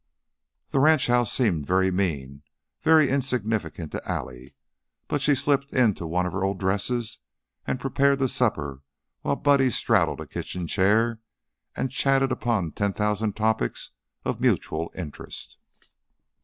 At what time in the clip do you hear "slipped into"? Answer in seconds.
5.35-6.07